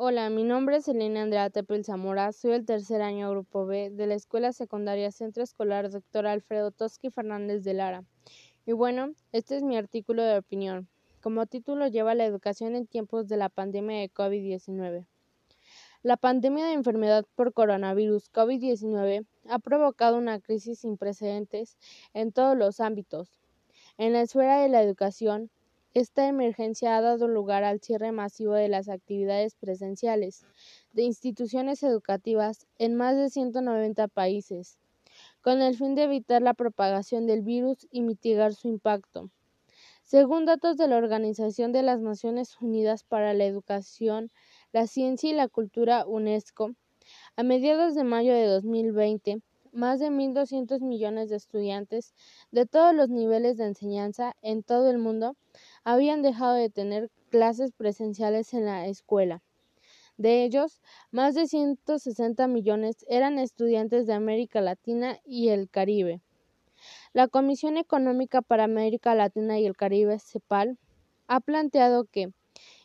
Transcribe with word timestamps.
Hola, 0.00 0.30
mi 0.30 0.44
nombre 0.44 0.76
es 0.76 0.86
Elena 0.86 1.22
Andrea 1.22 1.50
Tepel 1.50 1.84
Zamora, 1.84 2.30
soy 2.30 2.52
el 2.52 2.64
tercer 2.64 3.02
año 3.02 3.32
Grupo 3.32 3.66
B 3.66 3.90
de 3.90 4.06
la 4.06 4.14
Escuela 4.14 4.52
Secundaria 4.52 5.10
Centro 5.10 5.42
Escolar 5.42 5.90
Dr. 5.90 6.28
Alfredo 6.28 6.70
Toski 6.70 7.10
Fernández 7.10 7.64
de 7.64 7.74
Lara. 7.74 8.04
Y 8.64 8.70
bueno, 8.70 9.14
este 9.32 9.56
es 9.56 9.64
mi 9.64 9.76
artículo 9.76 10.22
de 10.22 10.38
opinión. 10.38 10.88
Como 11.20 11.46
título 11.46 11.88
lleva 11.88 12.14
la 12.14 12.26
educación 12.26 12.76
en 12.76 12.86
tiempos 12.86 13.26
de 13.26 13.38
la 13.38 13.48
pandemia 13.48 13.98
de 13.98 14.08
COVID-19. 14.08 15.04
La 16.04 16.16
pandemia 16.16 16.66
de 16.66 16.74
enfermedad 16.74 17.26
por 17.34 17.52
coronavirus 17.52 18.30
COVID-19 18.30 19.26
ha 19.48 19.58
provocado 19.58 20.16
una 20.16 20.38
crisis 20.38 20.78
sin 20.78 20.96
precedentes 20.96 21.76
en 22.14 22.30
todos 22.30 22.56
los 22.56 22.78
ámbitos. 22.78 23.40
En 23.96 24.12
la 24.12 24.20
esfera 24.20 24.60
de 24.62 24.68
la 24.68 24.80
educación, 24.80 25.50
esta 25.94 26.28
emergencia 26.28 26.96
ha 26.96 27.00
dado 27.00 27.28
lugar 27.28 27.64
al 27.64 27.80
cierre 27.80 28.12
masivo 28.12 28.52
de 28.54 28.68
las 28.68 28.88
actividades 28.88 29.54
presenciales 29.54 30.44
de 30.92 31.02
instituciones 31.02 31.82
educativas 31.82 32.66
en 32.78 32.94
más 32.94 33.16
de 33.16 33.30
190 33.30 34.08
países, 34.08 34.78
con 35.40 35.62
el 35.62 35.76
fin 35.76 35.94
de 35.94 36.04
evitar 36.04 36.42
la 36.42 36.54
propagación 36.54 37.26
del 37.26 37.42
virus 37.42 37.86
y 37.90 38.02
mitigar 38.02 38.54
su 38.54 38.68
impacto. 38.68 39.30
Según 40.04 40.46
datos 40.46 40.76
de 40.76 40.88
la 40.88 40.96
Organización 40.96 41.72
de 41.72 41.82
las 41.82 42.00
Naciones 42.00 42.56
Unidas 42.60 43.04
para 43.04 43.34
la 43.34 43.44
Educación, 43.44 44.30
la 44.72 44.86
Ciencia 44.86 45.30
y 45.30 45.34
la 45.34 45.48
Cultura 45.48 46.06
UNESCO, 46.06 46.70
a 47.36 47.42
mediados 47.42 47.94
de 47.94 48.04
mayo 48.04 48.32
de 48.32 48.46
2020, 48.46 49.42
más 49.72 50.00
de 50.00 50.10
1.200 50.10 50.80
millones 50.80 51.28
de 51.28 51.36
estudiantes 51.36 52.14
de 52.50 52.66
todos 52.66 52.94
los 52.94 53.08
niveles 53.10 53.56
de 53.56 53.66
enseñanza 53.66 54.34
en 54.42 54.62
todo 54.62 54.90
el 54.90 54.98
mundo 54.98 55.36
habían 55.90 56.20
dejado 56.20 56.52
de 56.52 56.68
tener 56.68 57.10
clases 57.30 57.72
presenciales 57.72 58.52
en 58.52 58.66
la 58.66 58.86
escuela. 58.88 59.42
De 60.18 60.44
ellos, 60.44 60.82
más 61.10 61.34
de 61.34 61.46
160 61.46 62.46
millones 62.46 63.06
eran 63.08 63.38
estudiantes 63.38 64.06
de 64.06 64.12
América 64.12 64.60
Latina 64.60 65.18
y 65.24 65.48
el 65.48 65.70
Caribe. 65.70 66.20
La 67.14 67.26
Comisión 67.26 67.78
Económica 67.78 68.42
para 68.42 68.64
América 68.64 69.14
Latina 69.14 69.58
y 69.58 69.64
el 69.64 69.78
Caribe, 69.78 70.18
CEPAL, 70.18 70.76
ha 71.26 71.40
planteado 71.40 72.04
que, 72.04 72.34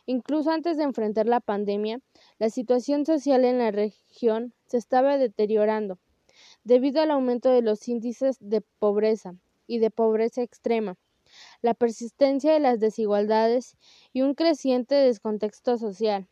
incluso 0.06 0.50
antes 0.50 0.78
de 0.78 0.84
enfrentar 0.84 1.26
la 1.26 1.40
pandemia, 1.40 2.00
la 2.38 2.48
situación 2.48 3.04
social 3.04 3.44
en 3.44 3.58
la 3.58 3.70
región 3.70 4.54
se 4.64 4.78
estaba 4.78 5.18
deteriorando 5.18 5.98
debido 6.62 7.02
al 7.02 7.10
aumento 7.10 7.50
de 7.50 7.60
los 7.60 7.86
índices 7.86 8.38
de 8.40 8.62
pobreza 8.62 9.34
y 9.66 9.78
de 9.78 9.90
pobreza 9.90 10.40
extrema, 10.40 10.96
la 11.64 11.72
persistencia 11.72 12.52
de 12.52 12.60
las 12.60 12.78
desigualdades 12.78 13.78
y 14.12 14.20
un 14.20 14.34
creciente 14.34 14.94
descontexto 14.96 15.78
social. 15.78 16.28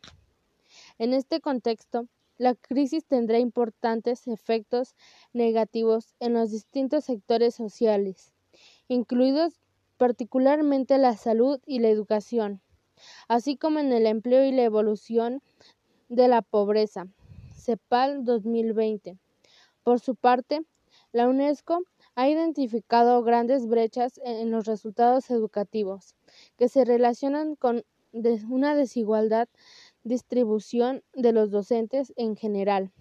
En 0.99 1.11
este 1.11 1.41
contexto, 1.41 2.07
la 2.37 2.53
crisis 2.53 3.03
tendrá 3.07 3.39
importantes 3.39 4.27
efectos 4.27 4.95
negativos 5.33 6.13
en 6.19 6.33
los 6.33 6.51
distintos 6.51 7.05
sectores 7.05 7.55
sociales, 7.55 8.31
incluidos 8.87 9.59
particularmente 9.97 10.99
la 10.99 11.17
salud 11.17 11.59
y 11.65 11.79
la 11.79 11.89
educación, 11.89 12.61
así 13.27 13.57
como 13.57 13.79
en 13.79 13.91
el 13.91 14.05
empleo 14.05 14.45
y 14.45 14.51
la 14.51 14.65
evolución 14.65 15.41
de 16.09 16.27
la 16.27 16.43
pobreza. 16.43 17.07
CEPAL 17.55 18.23
2020. 18.23 19.17
Por 19.81 19.99
su 19.99 20.13
parte, 20.13 20.61
la 21.11 21.27
UNESCO 21.27 21.81
ha 22.15 22.29
identificado 22.29 23.23
grandes 23.23 23.67
brechas 23.67 24.19
en 24.23 24.51
los 24.51 24.65
resultados 24.65 25.29
educativos 25.31 26.15
que 26.57 26.69
se 26.69 26.85
relacionan 26.85 27.55
con 27.55 27.83
una 28.49 28.75
desigualdad 28.75 29.47
distribución 30.03 31.03
de 31.13 31.31
los 31.31 31.49
docentes 31.49 32.13
en 32.15 32.35
general 32.35 32.91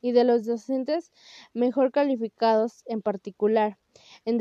y 0.00 0.12
de 0.12 0.24
los 0.24 0.44
docentes 0.44 1.10
mejor 1.54 1.90
calificados 1.90 2.82
en 2.86 3.00
particular, 3.00 3.78
en 4.24 4.38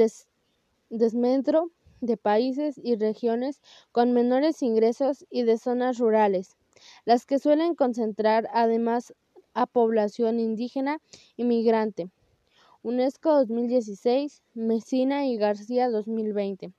desmedro 0.90 1.72
de 2.02 2.18
países 2.18 2.80
y 2.84 2.96
regiones 2.96 3.62
con 3.92 4.14
menores 4.14 4.62
ingresos 4.62 5.26
y 5.30 5.44
de 5.44 5.58
zonas 5.58 5.98
rurales, 5.98 6.58
las 7.06 7.26
que 7.26 7.40
suelen 7.40 7.76
concentrar 7.76 8.48
además 8.54 9.14
a 9.54 9.66
población 9.66 10.40
indígena 10.40 11.00
inmigrante. 11.38 12.10
UNESCO 12.88 13.40
2016, 13.40 14.44
Mesina 14.54 15.26
y 15.26 15.36
García 15.36 15.90
2020. 15.90 16.72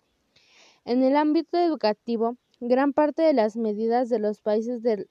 En 0.87 1.03
el 1.03 1.17
ámbito 1.19 1.59
educativo, 1.59 2.39
gran 2.61 2.95
parte 2.95 3.21
de 3.21 3.35
las 3.35 3.59
medidas 3.59 4.09
de 4.09 4.19
los 4.19 4.41
países 4.41 4.83
de 4.83 5.07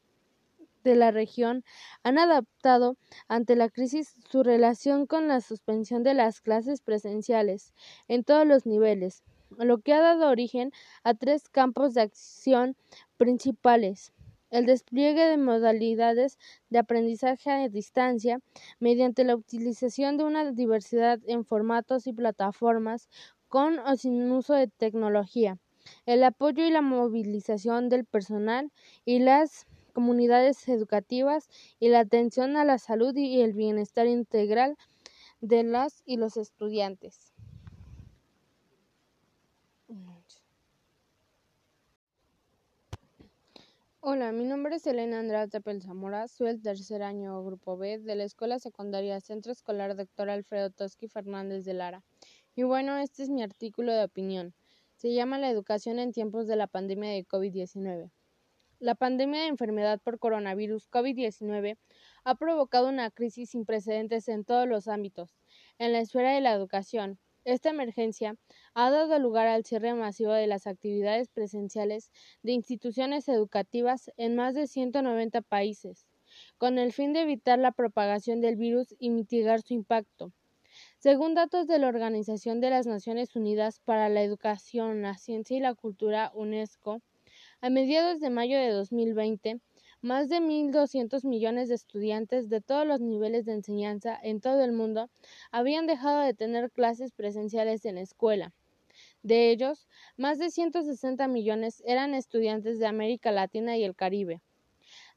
la 0.84 1.12
región 1.12 1.64
han 2.02 2.18
adaptado 2.18 2.98
ante 3.28 3.56
la 3.56 3.70
crisis 3.70 4.16
su 4.28 4.42
relación 4.42 5.06
con 5.06 5.28
la 5.28 5.40
suspensión 5.40 6.02
de 6.02 6.16
las 6.16 6.42
clases 6.42 6.82
presenciales 6.82 7.76
en 8.08 8.24
todos 8.24 8.48
los 8.48 8.66
niveles, 8.66 9.22
lo 9.52 9.78
que 9.78 9.94
ha 9.94 10.02
dado 10.02 10.28
origen 10.28 10.72
a 11.04 11.14
tres 11.14 11.48
campos 11.48 11.94
de 11.94 12.02
acción 12.02 12.76
principales 13.18 14.14
el 14.50 14.66
despliegue 14.66 15.26
de 15.26 15.38
modalidades 15.38 16.38
de 16.70 16.80
aprendizaje 16.80 17.50
a 17.52 17.70
distancia 17.70 18.40
mediante 18.80 19.24
la 19.24 19.36
utilización 19.36 20.18
de 20.18 20.24
una 20.26 20.52
diversidad 20.52 21.20
en 21.28 21.46
formatos 21.46 22.08
y 22.08 22.14
plataformas 22.14 23.10
con 23.48 23.80
o 23.80 23.96
sin 23.96 24.32
uso 24.32 24.54
de 24.54 24.68
tecnología, 24.68 25.58
el 26.06 26.24
apoyo 26.24 26.66
y 26.66 26.72
la 26.72 26.82
movilización 26.82 27.90
del 27.90 28.06
personal 28.06 28.72
y 29.06 29.20
las 29.20 29.66
comunidades 29.94 30.68
educativas 30.68 31.50
y 31.80 31.90
la 31.90 32.00
atención 32.02 32.58
a 32.58 32.66
la 32.66 32.78
salud 32.78 33.16
y 33.16 33.42
el 33.42 33.54
bienestar 33.54 34.08
integral 34.08 34.76
de 35.42 35.64
las 35.64 36.04
y 36.06 36.18
los 36.18 36.38
estudiantes. 36.38 37.37
Hola, 44.00 44.32
mi 44.32 44.46
nombre 44.46 44.76
es 44.76 44.86
Elena 44.86 45.18
Andrade 45.18 45.48
Tepel 45.48 45.82
Zamora, 45.82 46.28
soy 46.28 46.50
el 46.50 46.62
tercer 46.62 47.02
año 47.02 47.44
Grupo 47.44 47.78
B 47.78 47.98
de 47.98 48.16
la 48.16 48.26
Escuela 48.26 48.60
Secundaria 48.60 49.20
Centro 49.22 49.52
Escolar 49.52 49.96
Dr. 49.96 50.30
Alfredo 50.30 50.70
Toski 50.70 51.08
Fernández 51.08 51.66
de 51.66 51.74
Lara. 51.74 52.04
Y 52.56 52.62
bueno, 52.62 52.96
este 53.00 53.24
es 53.24 53.30
mi 53.30 53.42
artículo 53.42 53.92
de 53.92 54.04
opinión. 54.04 54.54
Se 54.98 55.12
llama 55.14 55.40
La 55.40 55.50
educación 55.50 55.98
en 55.98 56.12
tiempos 56.12 56.46
de 56.46 56.56
la 56.56 56.68
pandemia 56.68 57.10
de 57.10 57.26
COVID-19. 57.26 58.12
La 58.80 58.94
pandemia 58.94 59.42
de 59.42 59.48
enfermedad 59.48 60.00
por 60.00 60.20
coronavirus 60.20 60.88
COVID-19 60.92 61.76
ha 62.24 62.36
provocado 62.36 62.90
una 62.90 63.10
crisis 63.10 63.50
sin 63.50 63.66
precedentes 63.66 64.28
en 64.28 64.46
todos 64.46 64.68
los 64.68 64.88
ámbitos, 64.88 65.36
en 65.80 65.92
la 65.92 66.02
esfera 66.02 66.36
de 66.36 66.42
la 66.42 66.54
educación, 66.54 67.18
esta 67.48 67.70
emergencia 67.70 68.36
ha 68.74 68.92
dado 68.92 69.18
lugar 69.20 69.48
al 69.48 69.64
cierre 69.64 69.94
masivo 69.94 70.34
de 70.34 70.48
las 70.48 70.68
actividades 70.68 71.30
presenciales 71.30 72.12
de 72.44 72.52
instituciones 72.52 73.30
educativas 73.30 74.12
en 74.18 74.36
más 74.36 74.54
de 74.54 74.68
190 74.68 75.42
países, 75.44 76.06
con 76.58 76.78
el 76.78 76.92
fin 76.92 77.14
de 77.14 77.22
evitar 77.22 77.58
la 77.58 77.72
propagación 77.72 78.42
del 78.42 78.58
virus 78.58 78.94
y 79.00 79.12
mitigar 79.12 79.62
su 79.62 79.74
impacto. 79.74 80.34
Según 81.00 81.36
datos 81.36 81.68
de 81.68 81.80
la 81.80 81.88
Organización 81.88 82.60
de 82.60 82.70
las 82.70 82.86
Naciones 82.86 83.34
Unidas 83.38 83.80
para 83.80 84.10
la 84.10 84.24
Educación, 84.24 85.02
la 85.02 85.18
Ciencia 85.18 85.56
y 85.56 85.62
la 85.62 85.74
Cultura 85.74 86.34
UNESCO, 86.36 87.02
a 87.62 87.70
mediados 87.70 88.20
de 88.20 88.30
mayo 88.30 88.58
de 88.58 88.72
2020, 88.72 89.62
más 90.02 90.30
de 90.30 90.40
1.200 90.40 91.26
millones 91.26 91.70
de 91.70 91.76
estudiantes 91.76 92.50
de 92.50 92.62
todos 92.62 92.86
los 92.86 93.02
niveles 93.02 93.46
de 93.46 93.54
enseñanza 93.54 94.18
en 94.22 94.42
todo 94.42 94.64
el 94.64 94.72
mundo 94.72 95.10
habían 95.52 95.88
dejado 95.88 96.22
de 96.22 96.34
tener 96.34 96.72
clases 96.72 97.12
presenciales 97.12 97.86
en 97.86 97.96
la 97.96 98.02
escuela. 98.02 98.54
De 99.24 99.52
ellos, 99.52 99.88
más 100.16 100.40
de 100.40 100.52
160 100.52 101.28
millones 101.28 101.84
eran 101.86 102.14
estudiantes 102.14 102.80
de 102.80 102.88
América 102.88 103.32
Latina 103.32 103.78
y 103.78 103.84
el 103.84 103.96
Caribe. 103.96 104.42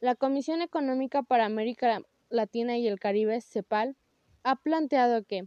La 0.01 0.15
Comisión 0.15 0.63
Económica 0.63 1.23
para 1.23 1.45
América 1.45 2.03
Latina 2.31 2.79
y 2.79 2.89
el 2.89 2.99
Caribe, 2.99 3.41
CEPAL, 3.41 3.97
ha 4.43 4.57
planteado 4.57 5.25
que, 5.25 5.47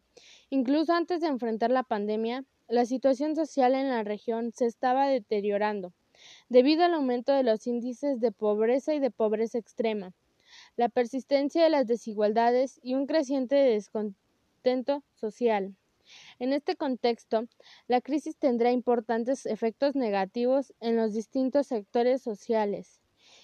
incluso 0.49 0.93
antes 0.93 1.21
de 1.21 1.27
enfrentar 1.27 1.71
la 1.71 1.83
pandemia, 1.83 2.45
la 2.67 2.85
situación 2.85 3.35
social 3.35 3.73
en 3.73 3.89
la 3.89 4.03
región 4.03 4.51
se 4.51 4.65
estaba 4.65 5.07
deteriorando 5.07 5.93
debido 6.49 6.83
al 6.83 6.93
aumento 6.93 7.31
de 7.33 7.43
los 7.43 7.67
índices 7.67 8.19
de 8.19 8.31
pobreza 8.31 8.93
y 8.93 8.99
de 8.99 9.11
pobreza 9.11 9.57
extrema, 9.57 10.13
la 10.75 10.89
persistencia 10.89 11.63
de 11.63 11.69
las 11.69 11.87
desigualdades 11.87 12.79
y 12.83 12.93
un 12.93 13.05
creciente 13.05 13.55
descontento 13.55 15.03
social. 15.13 15.75
En 16.39 16.53
este 16.53 16.75
contexto, 16.75 17.45
la 17.87 18.01
crisis 18.01 18.37
tendrá 18.37 18.71
importantes 18.71 19.45
efectos 19.45 19.95
negativos 19.95 20.73
en 20.79 20.95
los 20.95 21.13
distintos 21.13 21.67
sectores 21.67 22.21
sociales, 22.21 23.01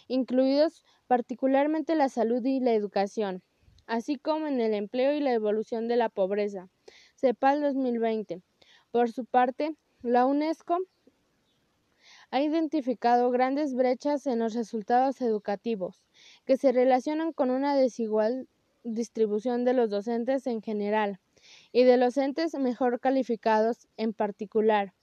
incluidos 0.08 0.84
particularmente 1.08 1.96
la 1.96 2.10
salud 2.10 2.46
y 2.46 2.60
la 2.60 2.74
educación, 2.74 3.42
así 3.88 4.18
como 4.18 4.48
en 4.48 4.60
el 4.60 4.74
empleo 4.74 5.14
y 5.14 5.20
la 5.20 5.34
evolución 5.34 5.88
de 5.88 5.96
la 5.96 6.10
pobreza. 6.10 6.70
CEPAL 7.16 7.62
2020. 7.62 8.42
Por 8.92 9.12
su 9.12 9.26
parte, 9.26 9.76
la 10.02 10.26
UNESCO 10.26 10.80
ha 12.32 12.42
identificado 12.42 13.32
grandes 13.32 13.74
brechas 13.74 14.28
en 14.28 14.40
los 14.40 14.54
resultados 14.54 15.22
educativos 15.22 16.04
que 16.46 16.58
se 16.58 16.72
relacionan 16.72 17.34
con 17.34 17.50
una 17.50 17.76
desigual 17.76 18.48
distribución 18.84 19.66
de 19.66 19.74
los 19.74 19.90
docentes 19.90 20.48
en 20.48 20.62
general 20.62 21.20
y 21.72 21.84
de 21.84 21.98
los 21.98 22.18
entes 22.18 22.54
mejor 22.56 23.00
calificados 23.00 23.88
en 23.98 24.14
particular, 24.14 24.94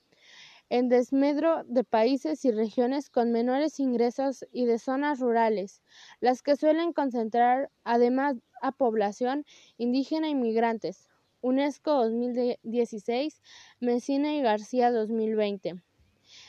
en 0.68 0.88
desmedro 0.88 1.62
de 1.64 1.84
países 1.84 2.44
y 2.44 2.50
regiones 2.50 3.10
con 3.10 3.32
menores 3.32 3.78
ingresos 3.80 4.44
y 4.52 4.64
de 4.64 4.78
zonas 4.78 5.20
rurales, 5.20 5.82
las 6.20 6.42
que 6.42 6.56
suelen 6.56 6.92
concentrar 6.92 7.70
además 7.84 8.36
a 8.60 8.72
población 8.72 9.44
indígena 9.78 10.26
e 10.26 10.30
inmigrantes. 10.30 11.08
UNESCO 11.40 11.92
2016, 12.04 13.40
Mesina 13.80 14.34
y 14.34 14.42
García 14.42 14.90
2020. 14.90 15.85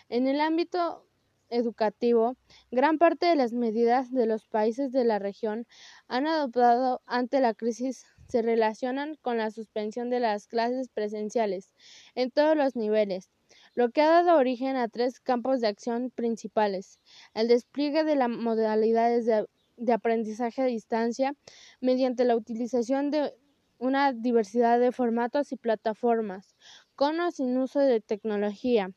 En 0.10 0.28
el 0.28 0.40
ámbito 0.40 1.06
educativo, 1.50 2.38
gran 2.72 2.98
parte 2.98 3.26
de 3.26 3.36
las 3.36 3.54
medidas 3.54 4.12
de 4.12 4.26
los 4.26 4.46
países 4.48 4.92
de 4.92 5.04
la 5.04 5.20
región 5.20 5.66
han 6.08 6.28
adoptado 6.28 7.02
ante 7.06 7.40
la 7.42 7.54
crisis 7.54 8.06
se 8.28 8.42
relacionan 8.42 9.16
con 9.22 9.38
la 9.38 9.52
suspensión 9.52 10.10
de 10.10 10.20
las 10.20 10.48
clases 10.48 10.90
presenciales 10.90 11.72
en 12.16 12.32
todos 12.32 12.58
los 12.58 12.76
niveles, 12.76 13.32
lo 13.74 13.90
que 13.90 14.02
ha 14.02 14.10
dado 14.10 14.38
origen 14.38 14.76
a 14.76 14.90
tres 14.90 15.20
campos 15.20 15.62
de 15.62 15.68
acción 15.68 16.12
principales. 16.12 17.00
El 17.34 17.48
despliegue 17.48 18.04
de 18.04 18.16
las 18.16 18.30
modalidades 18.30 19.26
de, 19.26 19.94
aprendizaje 19.94 20.62
a 20.62 20.66
distancia 20.66 21.36
mediante 21.80 22.26
la 22.26 22.36
utilización 22.36 23.12
de 23.12 23.34
una 23.78 24.12
diversidad 24.12 24.80
de 24.80 24.92
formatos 24.92 25.52
y 25.52 25.56
plataformas, 25.56 26.56
con 26.96 27.20
o 27.20 27.32
sin 27.32 27.58
uso 27.58 27.80
de 27.80 28.02
tecnología, 28.02 28.90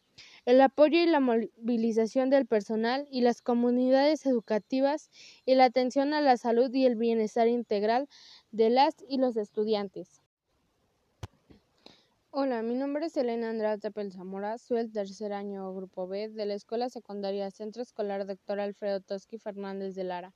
el 0.46 0.60
apoyo 0.60 0.98
y 0.98 1.06
la 1.06 1.20
movilización 1.20 2.30
del 2.30 2.46
personal 2.46 3.06
y 3.10 3.20
las 3.20 3.42
comunidades 3.42 4.26
educativas 4.26 5.10
y 5.44 5.54
la 5.54 5.64
atención 5.64 6.14
a 6.14 6.20
la 6.20 6.36
salud 6.36 6.72
y 6.72 6.86
el 6.86 6.96
bienestar 6.96 7.48
integral 7.48 8.08
de 8.50 8.70
las 8.70 8.94
y 9.08 9.18
los 9.18 9.36
estudiantes. 9.36 10.20
Hola, 12.32 12.62
mi 12.62 12.74
nombre 12.74 13.06
es 13.06 13.16
Elena 13.16 13.50
Andrade 13.50 13.78
Tapel 13.78 14.12
Zamora, 14.12 14.56
soy 14.56 14.78
el 14.78 14.92
tercer 14.92 15.32
año 15.32 15.74
Grupo 15.74 16.06
B 16.06 16.28
de 16.28 16.46
la 16.46 16.54
Escuela 16.54 16.88
Secundaria 16.88 17.50
Centro 17.50 17.82
Escolar 17.82 18.24
Dr. 18.24 18.60
Alfredo 18.60 19.00
Toski 19.00 19.38
Fernández 19.38 19.96
de 19.96 20.04
Lara. 20.04 20.32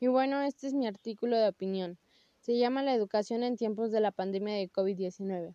Y 0.00 0.06
bueno, 0.06 0.40
este 0.42 0.66
es 0.66 0.72
mi 0.72 0.86
artículo 0.86 1.36
de 1.36 1.48
opinión. 1.48 1.98
Se 2.40 2.56
llama 2.56 2.82
La 2.82 2.94
educación 2.94 3.42
en 3.42 3.56
tiempos 3.56 3.90
de 3.92 4.00
la 4.00 4.10
pandemia 4.10 4.54
de 4.54 4.70
COVID-19. 4.70 5.54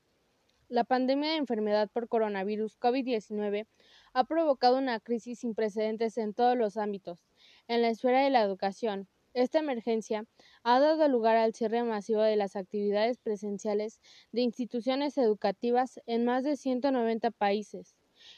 La 0.70 0.84
pandemia 0.84 1.32
de 1.32 1.38
enfermedad 1.38 1.90
por 1.92 2.08
coronavirus 2.08 2.80
COVID-19 2.80 3.66
ha 4.14 4.24
provocado 4.26 4.78
una 4.78 5.00
crisis 5.00 5.40
sin 5.40 5.56
precedentes 5.56 6.16
en 6.20 6.36
todos 6.36 6.56
los 6.56 6.78
ámbitos. 6.78 7.26
En 7.68 7.82
la 7.82 7.90
esfera 7.90 8.22
de 8.24 8.30
la 8.30 8.44
educación, 8.44 9.08
esta 9.34 9.58
emergencia 9.58 10.26
ha 10.62 10.80
dado 10.80 11.08
lugar 11.08 11.38
al 11.38 11.56
cierre 11.56 11.82
masivo 11.82 12.22
de 12.22 12.36
las 12.36 12.56
actividades 12.56 13.18
presenciales 13.18 14.00
de 14.32 14.42
instituciones 14.42 15.18
educativas 15.18 16.00
en 16.06 16.24
más 16.24 16.44
de 16.44 16.56
190 16.56 17.32
países, 17.32 17.96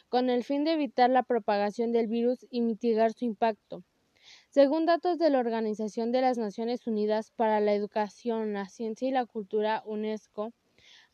con 0.08 0.30
el 0.30 0.46
fin 0.46 0.64
de 0.64 0.72
evitar 0.72 1.10
la 1.10 1.24
propagación 1.24 1.92
del 1.92 2.08
virus 2.08 2.48
y 2.50 2.62
mitigar 2.62 3.12
su 3.12 3.26
impacto. 3.26 3.84
Según 4.48 4.86
datos 4.86 5.18
de 5.18 5.32
la 5.32 5.40
Organización 5.40 6.14
de 6.14 6.22
las 6.22 6.38
Naciones 6.38 6.88
Unidas 6.88 7.32
para 7.32 7.60
la 7.60 7.74
Educación, 7.74 8.54
la 8.54 8.70
Ciencia 8.70 9.10
y 9.10 9.12
la 9.12 9.26
Cultura, 9.26 9.84
UNESCO, 9.86 10.54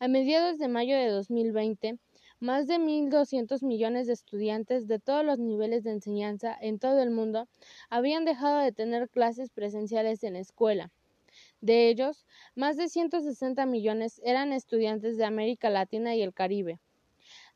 a 0.00 0.06
mediados 0.06 0.58
de 0.58 0.68
mayo 0.68 0.96
de 0.96 1.08
2020, 1.08 1.98
más 2.38 2.68
de 2.68 2.78
1.200 2.78 3.64
millones 3.64 4.06
de 4.06 4.12
estudiantes 4.12 4.86
de 4.86 5.00
todos 5.00 5.24
los 5.24 5.40
niveles 5.40 5.82
de 5.82 5.90
enseñanza 5.90 6.56
en 6.60 6.78
todo 6.78 7.02
el 7.02 7.10
mundo 7.10 7.48
habían 7.90 8.24
dejado 8.24 8.60
de 8.60 8.70
tener 8.70 9.08
clases 9.08 9.50
presenciales 9.50 10.22
en 10.22 10.34
la 10.34 10.38
escuela. 10.38 10.92
De 11.60 11.88
ellos, 11.88 12.26
más 12.54 12.76
de 12.76 12.88
160 12.88 13.66
millones 13.66 14.20
eran 14.24 14.52
estudiantes 14.52 15.16
de 15.16 15.24
América 15.24 15.68
Latina 15.68 16.14
y 16.14 16.22
el 16.22 16.32
Caribe. 16.32 16.78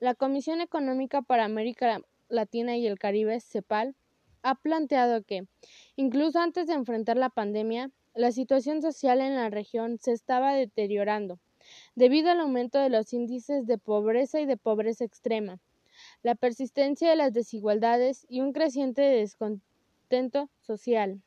La 0.01 0.17
Comisión 0.17 0.61
Económica 0.61 1.23
para 1.23 1.45
América 1.45 2.01
Latina 2.29 2.77
y 2.77 2.89
el 2.89 2.99
Caribe, 2.99 3.41
CEPAL, 3.41 3.95
ha 4.43 4.57
planteado 4.57 5.23
que, 5.23 5.47
incluso 5.95 6.41
antes 6.41 6.67
de 6.67 6.75
enfrentar 6.75 7.17
la 7.17 7.31
pandemia, 7.31 7.93
la 8.15 8.33
situación 8.33 8.83
social 8.83 9.21
en 9.21 9.37
la 9.37 9.49
región 9.49 9.99
se 9.99 10.11
estaba 10.11 10.55
deteriorando 10.55 11.39
debido 11.95 12.31
al 12.31 12.41
aumento 12.41 12.79
de 12.79 12.89
los 12.89 13.13
índices 13.13 13.67
de 13.67 13.79
pobreza 13.79 14.41
y 14.41 14.47
de 14.47 14.57
pobreza 14.57 15.05
extrema, 15.05 15.61
la 16.23 16.35
persistencia 16.35 17.11
de 17.11 17.17
las 17.17 17.33
desigualdades 17.33 18.27
y 18.29 18.41
un 18.41 18.53
creciente 18.53 19.03
descontento 19.03 20.49
social. 20.61 21.21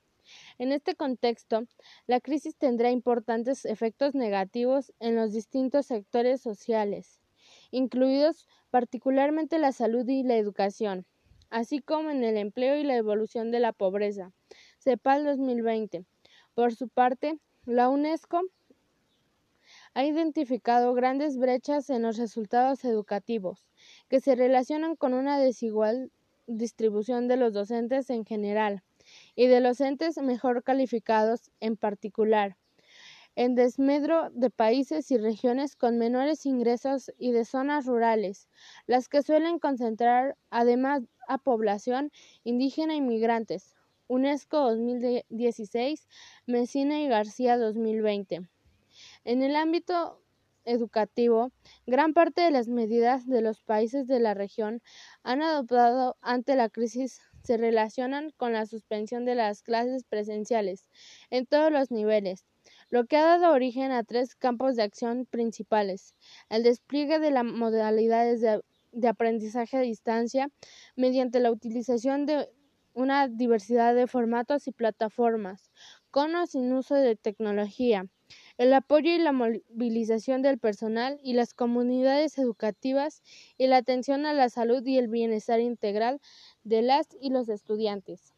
En 0.57 0.71
este 0.71 0.95
contexto, 0.95 1.67
la 2.07 2.19
crisis 2.19 2.55
tendrá 2.55 2.89
importantes 2.89 3.65
efectos 3.65 4.15
negativos 4.15 4.91
en 4.99 5.15
los 5.15 5.33
distintos 5.33 5.85
sectores 5.85 6.41
sociales, 6.41 7.21
incluidos 7.71 8.47
particularmente 8.71 9.59
la 9.59 9.71
salud 9.71 10.07
y 10.07 10.23
la 10.23 10.35
educación, 10.35 11.05
así 11.49 11.79
como 11.79 12.09
en 12.09 12.23
el 12.23 12.37
empleo 12.37 12.75
y 12.75 12.83
la 12.83 12.95
evolución 12.95 13.51
de 13.51 13.59
la 13.59 13.71
pobreza. 13.71 14.31
CEPAL 14.79 15.25
2020. 15.25 16.05
Por 16.55 16.73
su 16.73 16.89
parte, 16.89 17.37
la 17.65 17.89
UNESCO 17.89 18.41
ha 19.95 20.03
identificado 20.03 20.93
grandes 20.93 21.37
brechas 21.37 21.89
en 21.89 22.01
los 22.01 22.17
resultados 22.17 22.83
educativos, 22.83 23.65
que 24.09 24.19
se 24.19 24.35
relacionan 24.35 24.97
con 24.97 25.13
una 25.13 25.39
desigual 25.39 26.11
distribución 26.47 27.29
de 27.29 27.37
los 27.37 27.53
docentes 27.53 28.09
en 28.09 28.25
general 28.25 28.83
y 29.35 29.47
de 29.47 29.61
los 29.61 29.79
entes 29.79 30.17
mejor 30.17 30.63
calificados 30.63 31.49
en 31.61 31.77
particular, 31.77 32.57
en 33.37 33.55
desmedro 33.55 34.29
de 34.31 34.49
países 34.49 35.11
y 35.11 35.17
regiones 35.17 35.77
con 35.77 35.97
menores 35.97 36.45
ingresos 36.45 37.09
y 37.17 37.31
de 37.31 37.45
zonas 37.45 37.85
rurales, 37.85 38.49
las 38.87 39.07
que 39.07 39.23
suelen 39.23 39.59
concentrar 39.59 40.35
además 40.49 41.03
a 41.29 41.37
población 41.37 42.11
indígena 42.43 42.95
e 42.95 42.97
inmigrantes. 42.97 43.75
UNESCO 44.07 44.59
2016, 44.59 46.07
Mesina 46.45 47.01
y 47.01 47.07
García 47.07 47.57
2020. 47.57 48.49
En 49.25 49.41
el 49.41 49.55
ámbito 49.55 50.21
educativo, 50.65 51.51
gran 51.87 52.13
parte 52.13 52.41
de 52.41 52.51
las 52.51 52.67
medidas 52.67 53.27
de 53.27 53.41
los 53.41 53.59
países 53.59 54.05
de 54.05 54.19
la 54.19 54.35
región 54.35 54.83
han 55.23 55.41
adoptado 55.41 56.15
ante 56.21 56.55
la 56.55 56.69
crisis 56.69 57.21
se 57.43 57.57
relacionan 57.57 58.29
con 58.37 58.53
la 58.53 58.67
suspensión 58.67 59.25
de 59.25 59.33
las 59.33 59.63
clases 59.63 60.03
presenciales 60.03 60.87
en 61.31 61.47
todos 61.47 61.71
los 61.71 61.89
niveles, 61.89 62.45
lo 62.89 63.07
que 63.07 63.17
ha 63.17 63.25
dado 63.25 63.51
origen 63.51 63.91
a 63.91 64.03
tres 64.03 64.35
campos 64.35 64.75
de 64.75 64.83
acción 64.83 65.25
principales. 65.25 66.13
El 66.49 66.61
despliegue 66.61 67.17
de 67.17 67.31
las 67.31 67.45
modalidades 67.45 68.41
de, 68.41 68.61
de 68.91 69.07
aprendizaje 69.07 69.77
a 69.77 69.81
distancia 69.81 70.51
mediante 70.95 71.39
la 71.39 71.49
utilización 71.49 72.27
de 72.27 72.47
una 72.93 73.27
diversidad 73.27 73.95
de 73.95 74.05
formatos 74.05 74.67
y 74.67 74.71
plataformas, 74.71 75.71
con 76.11 76.35
o 76.35 76.45
sin 76.45 76.71
uso 76.73 76.93
de 76.93 77.15
tecnología 77.15 78.05
el 78.57 78.73
apoyo 78.73 79.11
y 79.11 79.17
la 79.17 79.31
movilización 79.31 80.41
del 80.41 80.59
personal 80.59 81.19
y 81.23 81.33
las 81.33 81.53
comunidades 81.53 82.37
educativas 82.37 83.21
y 83.57 83.67
la 83.67 83.77
atención 83.77 84.25
a 84.25 84.33
la 84.33 84.49
salud 84.49 84.85
y 84.85 84.97
el 84.97 85.07
bienestar 85.07 85.59
integral 85.59 86.21
de 86.63 86.81
las 86.81 87.07
y 87.19 87.29
los 87.29 87.49
estudiantes. 87.49 88.33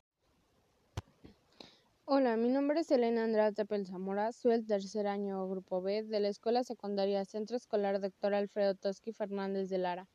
Hola, 2.05 2.37
mi 2.37 2.47
nombre 2.47 2.79
es 2.79 2.89
Elena 2.89 3.25
Andrade 3.25 3.51
Tapel 3.51 3.85
Zamora, 3.85 4.31
soy 4.31 4.53
el 4.53 4.65
tercer 4.65 5.07
año 5.07 5.45
Grupo 5.49 5.81
B 5.81 6.03
de 6.03 6.21
la 6.21 6.29
Escuela 6.29 6.63
Secundaria 6.63 7.25
Centro 7.25 7.57
Escolar 7.57 7.99
Dr. 7.99 8.33
Alfredo 8.33 8.75
Toski 8.75 9.11
Fernández 9.11 9.67
de 9.69 9.77
Lara. 9.77 10.07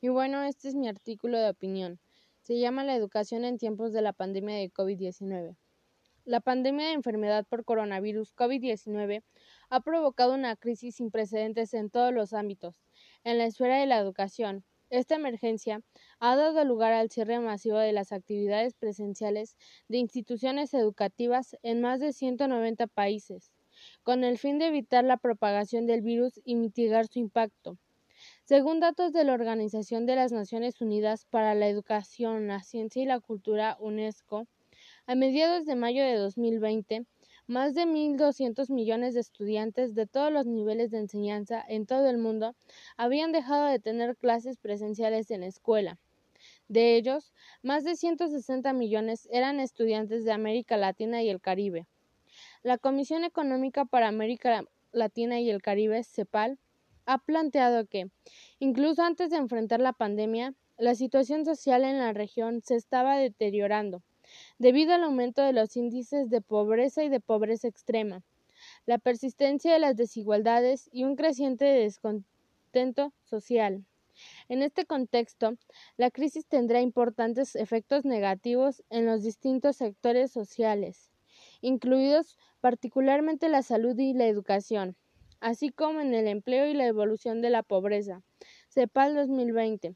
Y 0.00 0.08
bueno, 0.08 0.42
este 0.42 0.68
es 0.68 0.74
mi 0.74 0.88
artículo 0.88 1.38
de 1.38 1.48
opinión. 1.48 1.98
Se 2.42 2.58
llama 2.58 2.84
La 2.84 2.94
educación 2.94 3.44
en 3.44 3.58
tiempos 3.58 3.92
de 3.92 4.02
la 4.02 4.12
pandemia 4.12 4.56
de 4.56 4.70
COVID-19. 4.70 5.56
La 6.28 6.40
pandemia 6.40 6.88
de 6.88 6.92
enfermedad 6.92 7.46
por 7.48 7.64
coronavirus 7.64 8.36
COVID-19 8.36 9.22
ha 9.70 9.80
provocado 9.80 10.34
una 10.34 10.56
crisis 10.56 10.96
sin 10.96 11.10
precedentes 11.10 11.72
en 11.72 11.88
todos 11.88 12.12
los 12.12 12.34
ámbitos. 12.34 12.82
En 13.24 13.38
la 13.38 13.46
esfera 13.46 13.80
de 13.80 13.86
la 13.86 13.96
educación, 13.96 14.62
esta 14.90 15.14
emergencia 15.14 15.80
ha 16.20 16.36
dado 16.36 16.62
lugar 16.66 16.92
al 16.92 17.08
cierre 17.08 17.40
masivo 17.40 17.78
de 17.78 17.94
las 17.94 18.12
actividades 18.12 18.74
presenciales 18.74 19.56
de 19.88 19.96
instituciones 19.96 20.74
educativas 20.74 21.56
en 21.62 21.80
más 21.80 21.98
de 21.98 22.12
190 22.12 22.88
países, 22.88 23.50
con 24.02 24.22
el 24.22 24.36
fin 24.36 24.58
de 24.58 24.66
evitar 24.66 25.04
la 25.04 25.16
propagación 25.16 25.86
del 25.86 26.02
virus 26.02 26.42
y 26.44 26.56
mitigar 26.56 27.06
su 27.06 27.20
impacto. 27.20 27.78
Según 28.44 28.80
datos 28.80 29.14
de 29.14 29.24
la 29.24 29.32
Organización 29.32 30.04
de 30.04 30.16
las 30.16 30.30
Naciones 30.32 30.82
Unidas 30.82 31.24
para 31.24 31.54
la 31.54 31.68
Educación, 31.68 32.48
la 32.48 32.62
Ciencia 32.62 33.02
y 33.02 33.06
la 33.06 33.18
Cultura, 33.18 33.78
UNESCO, 33.80 34.46
a 35.08 35.14
mediados 35.14 35.64
de 35.64 35.74
mayo 35.74 36.04
de 36.04 36.16
2020, 36.16 37.06
más 37.46 37.72
de 37.72 37.86
1.200 37.86 38.70
millones 38.70 39.14
de 39.14 39.20
estudiantes 39.20 39.94
de 39.94 40.06
todos 40.06 40.30
los 40.30 40.44
niveles 40.44 40.90
de 40.90 40.98
enseñanza 40.98 41.64
en 41.66 41.86
todo 41.86 42.10
el 42.10 42.18
mundo 42.18 42.54
habían 42.98 43.32
dejado 43.32 43.68
de 43.68 43.78
tener 43.78 44.18
clases 44.18 44.58
presenciales 44.58 45.30
en 45.30 45.40
la 45.40 45.46
escuela. 45.46 45.98
De 46.68 46.96
ellos, 46.96 47.32
más 47.62 47.84
de 47.84 47.96
160 47.96 48.70
millones 48.74 49.26
eran 49.32 49.60
estudiantes 49.60 50.26
de 50.26 50.32
América 50.32 50.76
Latina 50.76 51.22
y 51.22 51.30
el 51.30 51.40
Caribe. 51.40 51.86
La 52.62 52.76
Comisión 52.76 53.24
Económica 53.24 53.86
para 53.86 54.08
América 54.08 54.64
Latina 54.92 55.40
y 55.40 55.48
el 55.48 55.62
Caribe, 55.62 56.04
CEPAL, 56.04 56.58
ha 57.06 57.16
planteado 57.16 57.86
que, 57.86 58.10
incluso 58.58 59.00
antes 59.00 59.30
de 59.30 59.38
enfrentar 59.38 59.80
la 59.80 59.94
pandemia, 59.94 60.52
la 60.76 60.94
situación 60.94 61.46
social 61.46 61.84
en 61.84 61.98
la 61.98 62.12
región 62.12 62.60
se 62.62 62.74
estaba 62.74 63.16
deteriorando 63.16 64.02
debido 64.58 64.92
al 64.92 65.04
aumento 65.04 65.42
de 65.42 65.52
los 65.52 65.76
índices 65.76 66.30
de 66.30 66.40
pobreza 66.40 67.04
y 67.04 67.08
de 67.08 67.20
pobreza 67.20 67.68
extrema, 67.68 68.22
la 68.86 68.98
persistencia 68.98 69.72
de 69.72 69.78
las 69.78 69.96
desigualdades 69.96 70.88
y 70.92 71.04
un 71.04 71.16
creciente 71.16 71.64
descontento 71.64 73.12
social. 73.24 73.84
En 74.48 74.62
este 74.62 74.84
contexto, 74.84 75.56
la 75.96 76.10
crisis 76.10 76.46
tendrá 76.46 76.80
importantes 76.80 77.54
efectos 77.54 78.04
negativos 78.04 78.82
en 78.90 79.06
los 79.06 79.22
distintos 79.22 79.76
sectores 79.76 80.32
sociales, 80.32 81.10
incluidos 81.60 82.36
particularmente 82.60 83.48
la 83.48 83.62
salud 83.62 83.96
y 83.96 84.14
la 84.14 84.26
educación, 84.26 84.96
así 85.40 85.70
como 85.70 86.00
en 86.00 86.14
el 86.14 86.26
empleo 86.26 86.66
y 86.66 86.74
la 86.74 86.86
evolución 86.86 87.42
de 87.42 87.50
la 87.50 87.62
pobreza. 87.62 88.22
CEPAL 88.68 89.14
2020. 89.14 89.94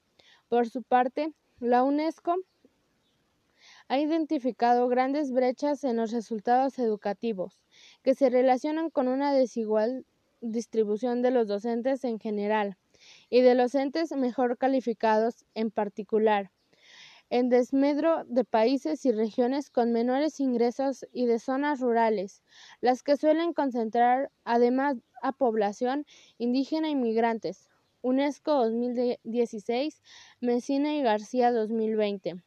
Por 0.49 0.69
su 0.69 0.83
parte, 0.83 1.33
la 1.59 1.83
UNESCO 1.83 2.37
ha 3.89 3.99
identificado 3.99 4.89
grandes 4.89 5.33
brechas 5.33 5.85
en 5.85 5.97
los 5.97 6.13
resultados 6.13 6.79
educativos, 6.79 7.61
que 8.03 8.15
se 8.15 8.31
relacionan 8.31 8.91
con 8.91 9.09
una 9.09 9.33
desigual 9.33 10.05
distribución 10.41 11.23
de 11.23 11.31
los 11.31 11.47
docentes 11.47 12.05
en 12.05 12.19
general 12.19 12.77
y 13.31 13.41
de 13.41 13.55
los 13.55 13.75
entes 13.75 14.13
mejor 14.13 14.59
calificados 14.59 15.45
en 15.55 15.71
particular, 15.71 16.51
en 17.31 17.49
desmedro 17.49 18.25
de 18.27 18.45
países 18.45 19.07
y 19.07 19.13
regiones 19.13 19.71
con 19.71 19.93
menores 19.93 20.39
ingresos 20.39 21.07
y 21.13 21.27
de 21.27 21.39
zonas 21.39 21.81
rurales, 21.81 22.43
las 22.81 23.03
que 23.03 23.17
suelen 23.17 23.55
concentrar 23.55 24.31
además 24.45 24.99
a 25.23 25.33
población 25.33 26.05
indígena 26.37 26.91
y 26.91 26.95
migrantes. 26.95 27.71
UNESCO 28.03 28.53
2016, 28.65 30.03
Mesina 30.41 30.95
y 30.95 31.03
García 31.03 31.53
2020. 31.53 32.43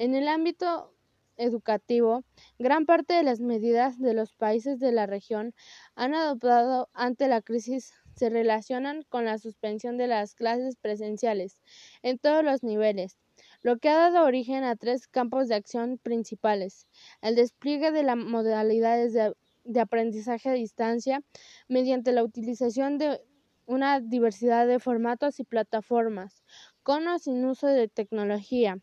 En 0.00 0.14
el 0.14 0.28
ámbito 0.28 0.94
educativo, 1.36 2.24
gran 2.58 2.86
parte 2.86 3.12
de 3.12 3.22
las 3.22 3.40
medidas 3.40 4.00
de 4.00 4.14
los 4.14 4.32
países 4.32 4.80
de 4.80 4.92
la 4.92 5.04
región 5.04 5.52
han 5.94 6.14
adoptado 6.14 6.88
ante 6.94 7.28
la 7.28 7.42
crisis 7.42 7.92
se 8.16 8.30
relacionan 8.30 9.02
con 9.10 9.26
la 9.26 9.36
suspensión 9.36 9.98
de 9.98 10.06
las 10.06 10.34
clases 10.34 10.76
presenciales 10.76 11.60
en 12.02 12.18
todos 12.18 12.42
los 12.42 12.62
niveles, 12.62 13.18
lo 13.60 13.76
que 13.76 13.90
ha 13.90 13.98
dado 13.98 14.24
origen 14.24 14.64
a 14.64 14.74
tres 14.74 15.06
campos 15.06 15.48
de 15.48 15.56
acción 15.56 15.98
principales. 15.98 16.86
El 17.20 17.34
despliegue 17.34 17.90
de 17.90 18.02
las 18.02 18.16
modalidades 18.16 19.12
de, 19.12 19.34
de 19.64 19.80
aprendizaje 19.80 20.48
a 20.48 20.54
distancia 20.54 21.22
mediante 21.68 22.12
la 22.12 22.24
utilización 22.24 22.96
de 22.96 23.20
una 23.66 24.00
diversidad 24.00 24.66
de 24.66 24.78
formatos 24.78 25.40
y 25.40 25.44
plataformas, 25.44 26.42
con 26.82 27.06
o 27.06 27.18
sin 27.18 27.44
uso 27.44 27.66
de 27.66 27.86
tecnología, 27.88 28.78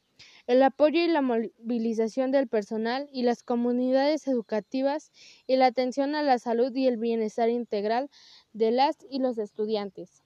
el 0.47 0.63
apoyo 0.63 1.01
y 1.01 1.09
la 1.09 1.21
movilización 1.21 2.31
del 2.31 2.47
personal 2.47 3.09
y 3.11 3.23
las 3.23 3.43
comunidades 3.43 4.27
educativas 4.29 5.11
y 5.45 5.57
la 5.57 5.65
atención 5.65 6.15
a 6.15 6.23
la 6.23 6.39
salud 6.39 6.73
y 6.73 6.87
el 6.87 6.95
bienestar 6.95 7.49
integral 7.49 8.09
de 8.53 8.71
las 8.71 8.95
y 9.09 9.19
los 9.19 9.37
estudiantes. 9.37 10.23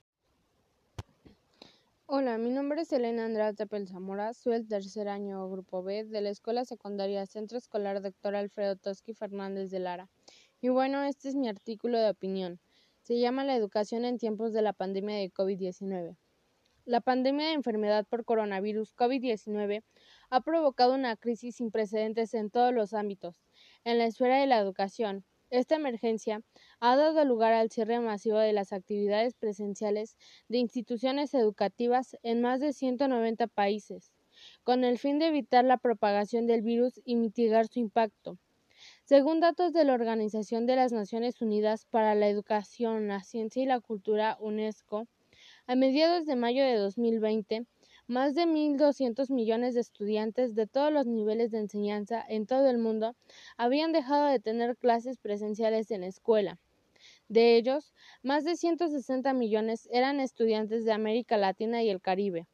Hola, 2.05 2.37
mi 2.37 2.51
nombre 2.51 2.81
es 2.81 2.91
Elena 2.91 3.25
Andrade 3.25 3.55
Tepel 3.55 3.87
Zamora, 3.87 4.33
soy 4.33 4.53
el 4.53 4.67
tercer 4.67 5.07
año 5.07 5.49
Grupo 5.49 5.81
B 5.81 6.03
de 6.03 6.21
la 6.21 6.29
Escuela 6.29 6.65
Secundaria 6.65 7.25
Centro 7.25 7.57
Escolar 7.57 8.01
Dr. 8.01 8.35
Alfredo 8.35 8.75
Toski 8.75 9.13
Fernández 9.13 9.71
de 9.71 9.79
Lara. 9.79 10.09
Y 10.61 10.69
bueno, 10.69 11.03
este 11.03 11.29
es 11.29 11.35
mi 11.35 11.49
artículo 11.49 11.97
de 11.97 12.11
opinión. 12.11 12.59
Se 13.01 13.17
llama 13.17 13.43
La 13.43 13.55
educación 13.55 14.05
en 14.05 14.19
tiempos 14.19 14.53
de 14.53 14.61
la 14.61 14.73
pandemia 14.73 15.15
de 15.15 15.31
COVID-19. 15.31 16.15
La 16.91 16.99
pandemia 16.99 17.47
de 17.47 17.53
enfermedad 17.53 18.05
por 18.05 18.25
coronavirus 18.25 18.93
COVID-19 18.97 19.81
ha 20.29 20.41
provocado 20.41 20.93
una 20.93 21.15
crisis 21.15 21.55
sin 21.55 21.71
precedentes 21.71 22.33
en 22.33 22.49
todos 22.49 22.73
los 22.73 22.93
ámbitos. 22.93 23.45
En 23.85 23.97
la 23.97 24.03
esfera 24.03 24.41
de 24.41 24.45
la 24.45 24.57
educación, 24.57 25.23
esta 25.49 25.75
emergencia 25.75 26.41
ha 26.81 26.97
dado 26.97 27.23
lugar 27.23 27.53
al 27.53 27.71
cierre 27.71 28.01
masivo 28.01 28.39
de 28.39 28.51
las 28.51 28.73
actividades 28.73 29.35
presenciales 29.35 30.17
de 30.49 30.57
instituciones 30.57 31.33
educativas 31.33 32.17
en 32.23 32.41
más 32.41 32.59
de 32.59 32.73
190 32.73 33.47
países, 33.47 34.11
con 34.65 34.83
el 34.83 34.99
fin 34.99 35.17
de 35.17 35.27
evitar 35.27 35.63
la 35.63 35.77
propagación 35.77 36.45
del 36.45 36.61
virus 36.61 36.99
y 37.05 37.15
mitigar 37.15 37.69
su 37.69 37.79
impacto. 37.79 38.37
Según 39.05 39.39
datos 39.39 39.71
de 39.71 39.85
la 39.85 39.93
Organización 39.93 40.65
de 40.65 40.75
las 40.75 40.91
Naciones 40.91 41.41
Unidas 41.41 41.85
para 41.85 42.15
la 42.15 42.27
Educación, 42.27 43.07
la 43.07 43.23
Ciencia 43.23 43.63
y 43.63 43.65
la 43.65 43.79
Cultura, 43.79 44.35
UNESCO, 44.41 45.07
a 45.71 45.75
mediados 45.77 46.25
de 46.25 46.35
mayo 46.35 46.65
de 46.65 46.75
2020, 46.75 47.65
más 48.05 48.35
de 48.35 48.45
1.200 48.45 49.29
millones 49.31 49.73
de 49.73 49.79
estudiantes 49.79 50.53
de 50.53 50.67
todos 50.67 50.91
los 50.91 51.07
niveles 51.07 51.49
de 51.51 51.59
enseñanza 51.59 52.21
en 52.27 52.45
todo 52.45 52.69
el 52.69 52.77
mundo 52.77 53.15
habían 53.55 53.93
dejado 53.93 54.25
de 54.25 54.41
tener 54.41 54.75
clases 54.75 55.17
presenciales 55.17 55.89
en 55.91 56.01
la 56.01 56.07
escuela. 56.07 56.59
De 57.29 57.55
ellos, 57.55 57.93
más 58.21 58.43
de 58.43 58.57
160 58.57 59.31
millones 59.31 59.87
eran 59.93 60.19
estudiantes 60.19 60.83
de 60.83 60.91
América 60.91 61.37
Latina 61.37 61.81
y 61.81 61.89
el 61.89 62.01
Caribe. 62.01 62.47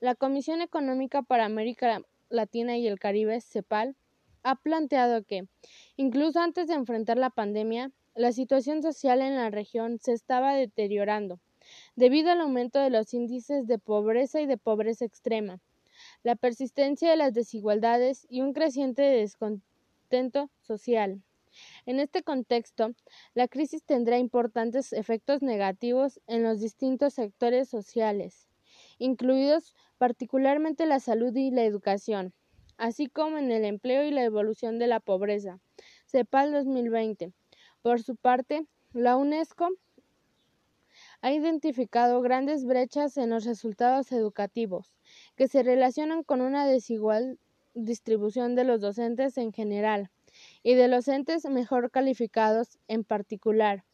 La 0.00 0.14
Comisión 0.14 0.62
Económica 0.62 1.20
para 1.20 1.44
América 1.44 2.00
Latina 2.30 2.78
y 2.78 2.86
el 2.86 2.98
Caribe, 2.98 3.42
CEPAL, 3.42 3.94
ha 4.42 4.54
planteado 4.54 5.22
que, 5.22 5.46
incluso 5.98 6.40
antes 6.40 6.66
de 6.68 6.74
enfrentar 6.76 7.18
la 7.18 7.28
pandemia, 7.28 7.92
la 8.14 8.32
situación 8.32 8.82
social 8.82 9.20
en 9.20 9.36
la 9.36 9.50
región 9.50 9.98
se 9.98 10.14
estaba 10.14 10.54
deteriorando 10.54 11.40
debido 11.96 12.30
al 12.30 12.40
aumento 12.40 12.78
de 12.78 12.90
los 12.90 13.12
índices 13.14 13.66
de 13.66 13.78
pobreza 13.78 14.40
y 14.40 14.46
de 14.46 14.56
pobreza 14.56 15.04
extrema, 15.04 15.60
la 16.22 16.36
persistencia 16.36 17.10
de 17.10 17.16
las 17.16 17.34
desigualdades 17.34 18.26
y 18.28 18.40
un 18.40 18.52
creciente 18.52 19.02
descontento 19.02 20.50
social. 20.60 21.22
En 21.86 21.98
este 22.00 22.22
contexto, 22.22 22.90
la 23.34 23.48
crisis 23.48 23.82
tendrá 23.82 24.18
importantes 24.18 24.92
efectos 24.92 25.42
negativos 25.42 26.20
en 26.26 26.42
los 26.42 26.60
distintos 26.60 27.14
sectores 27.14 27.68
sociales, 27.68 28.46
incluidos 28.98 29.74
particularmente 29.98 30.86
la 30.86 31.00
salud 31.00 31.34
y 31.34 31.50
la 31.50 31.64
educación, 31.64 32.32
así 32.76 33.08
como 33.08 33.38
en 33.38 33.50
el 33.50 33.64
empleo 33.64 34.04
y 34.04 34.10
la 34.10 34.22
evolución 34.22 34.78
de 34.78 34.86
la 34.86 35.00
pobreza. 35.00 35.58
CEPAL 36.06 36.52
2020. 36.52 37.32
Por 37.82 38.02
su 38.02 38.16
parte, 38.16 38.66
la 38.92 39.16
UNESCO 39.16 39.70
ha 41.20 41.32
identificado 41.32 42.20
grandes 42.20 42.64
brechas 42.64 43.16
en 43.16 43.30
los 43.30 43.44
resultados 43.44 44.12
educativos, 44.12 44.94
que 45.36 45.48
se 45.48 45.62
relacionan 45.62 46.22
con 46.22 46.40
una 46.40 46.66
desigual 46.66 47.38
distribución 47.74 48.54
de 48.54 48.64
los 48.64 48.80
docentes 48.80 49.38
en 49.38 49.52
general 49.52 50.10
y 50.62 50.74
de 50.74 50.88
los 50.88 51.08
entes 51.08 51.44
mejor 51.46 51.90
calificados 51.90 52.78
en 52.88 53.04
particular, 53.04 53.84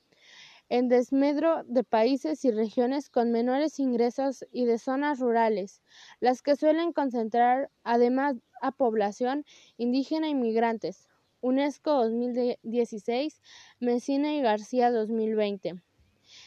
en 0.68 0.88
desmedro 0.88 1.62
de 1.64 1.84
países 1.84 2.44
y 2.44 2.50
regiones 2.50 3.10
con 3.10 3.30
menores 3.30 3.78
ingresos 3.78 4.44
y 4.50 4.64
de 4.64 4.78
zonas 4.78 5.20
rurales, 5.20 5.82
las 6.20 6.42
que 6.42 6.56
suelen 6.56 6.92
concentrar 6.92 7.70
además 7.82 8.36
a 8.60 8.72
población 8.72 9.44
indígena 9.76 10.28
y 10.28 10.34
migrantes. 10.34 11.08
UNESCO 11.42 11.92
2016, 12.04 13.42
Mesina 13.78 14.34
y 14.34 14.40
García 14.40 14.90
2020. 14.90 15.82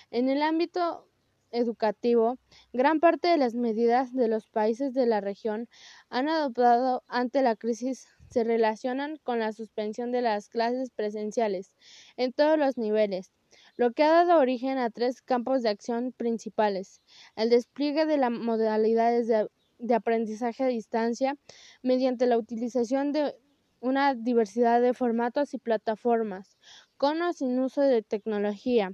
En 0.10 0.30
el 0.30 0.42
ámbito 0.42 1.06
educativo, 1.52 2.38
gran 2.72 3.02
parte 3.02 3.28
de 3.28 3.38
las 3.38 3.56
medidas 3.56 4.14
de 4.14 4.30
los 4.30 4.48
países 4.48 4.94
de 4.94 5.06
la 5.06 5.20
región 5.20 5.68
han 6.10 6.30
adoptado 6.30 7.04
ante 7.10 7.42
la 7.42 7.58
crisis 7.58 8.08
se 8.30 8.46
relacionan 8.46 9.18
con 9.18 9.40
la 9.40 9.52
suspensión 9.52 10.14
de 10.14 10.22
las 10.22 10.48
clases 10.48 10.92
presenciales 10.92 11.74
en 12.16 12.32
todos 12.32 12.58
los 12.58 12.78
niveles, 12.78 13.34
lo 13.76 13.92
que 13.92 14.04
ha 14.04 14.12
dado 14.12 14.40
origen 14.40 14.78
a 14.78 14.90
tres 14.92 15.22
campos 15.22 15.62
de 15.62 15.70
acción 15.70 16.14
principales. 16.14 17.02
El 17.36 17.50
despliegue 17.50 18.06
de 18.06 18.18
las 18.18 18.32
modalidades 18.32 19.28
de, 19.28 19.50
de 19.78 19.94
aprendizaje 19.94 20.64
a 20.64 20.68
distancia 20.68 21.36
mediante 21.82 22.28
la 22.28 22.38
utilización 22.38 23.12
de 23.12 23.36
una 23.82 24.16
diversidad 24.16 24.82
de 24.82 24.94
formatos 24.94 25.54
y 25.54 25.58
plataformas, 25.58 26.58
con 26.96 27.22
o 27.22 27.34
sin 27.34 27.60
uso 27.60 27.82
de 27.82 28.04
tecnología 28.04 28.94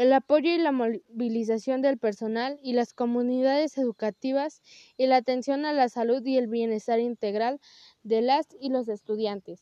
el 0.00 0.12
apoyo 0.14 0.50
y 0.50 0.58
la 0.58 0.72
movilización 0.72 1.82
del 1.82 1.98
personal 1.98 2.58
y 2.62 2.72
las 2.72 2.94
comunidades 2.94 3.76
educativas 3.78 4.62
y 4.96 5.06
la 5.06 5.16
atención 5.16 5.66
a 5.66 5.72
la 5.74 5.88
salud 5.90 6.24
y 6.26 6.38
el 6.38 6.48
bienestar 6.48 6.98
integral 7.00 7.60
de 8.02 8.22
las 8.22 8.46
y 8.58 8.70
los 8.70 8.88
estudiantes. 8.88 9.60